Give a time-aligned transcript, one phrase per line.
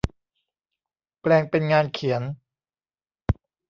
[1.21, 2.21] แปลงเป็นงานเขียน